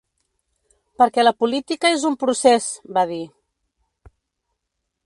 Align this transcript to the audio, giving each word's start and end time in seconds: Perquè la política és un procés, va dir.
Perquè 1.01 1.25
la 1.25 1.33
política 1.43 1.91
és 1.99 2.07
un 2.11 2.17
procés, 2.25 2.67
va 2.99 3.05
dir. 3.13 3.23